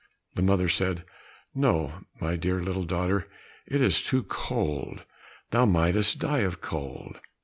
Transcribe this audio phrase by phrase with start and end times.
[0.33, 1.03] The mother said,
[1.53, 3.29] "No, my dear little daughter,
[3.67, 5.03] it is too cold,
[5.51, 7.19] thou mightest die of cold."